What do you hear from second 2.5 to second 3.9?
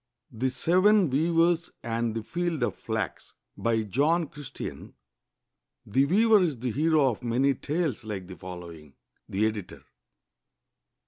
OF FLAX BY